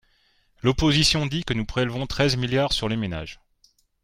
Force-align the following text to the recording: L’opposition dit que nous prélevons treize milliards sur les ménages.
L’opposition 0.63 1.27
dit 1.27 1.43
que 1.43 1.53
nous 1.53 1.63
prélevons 1.63 2.07
treize 2.07 2.35
milliards 2.35 2.73
sur 2.73 2.89
les 2.89 2.97
ménages. 2.97 3.39